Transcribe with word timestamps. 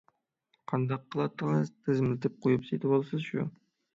قانداق 0.71 1.03
قىلاتتىڭىز؟ 1.15 1.69
تىزىملىتىپ 1.89 2.39
قويۇپ 2.47 2.65
سېتىۋالىسىز 2.71 3.29
شۇ. 3.31 3.47